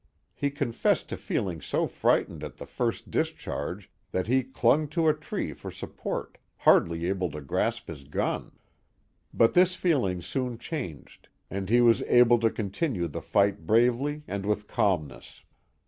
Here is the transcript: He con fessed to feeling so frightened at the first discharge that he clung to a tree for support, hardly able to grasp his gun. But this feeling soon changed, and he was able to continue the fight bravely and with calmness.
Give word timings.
He 0.33 0.49
con 0.49 0.71
fessed 0.71 1.09
to 1.09 1.15
feeling 1.15 1.61
so 1.61 1.85
frightened 1.85 2.43
at 2.43 2.57
the 2.57 2.65
first 2.65 3.11
discharge 3.11 3.91
that 4.11 4.25
he 4.25 4.41
clung 4.41 4.87
to 4.87 5.07
a 5.07 5.13
tree 5.13 5.53
for 5.53 5.69
support, 5.69 6.39
hardly 6.57 7.05
able 7.05 7.29
to 7.29 7.39
grasp 7.39 7.87
his 7.87 8.03
gun. 8.03 8.53
But 9.31 9.53
this 9.53 9.75
feeling 9.75 10.23
soon 10.23 10.57
changed, 10.57 11.29
and 11.51 11.69
he 11.69 11.81
was 11.81 12.01
able 12.07 12.39
to 12.39 12.49
continue 12.49 13.07
the 13.07 13.21
fight 13.21 13.67
bravely 13.67 14.23
and 14.27 14.43
with 14.43 14.67
calmness. 14.67 15.43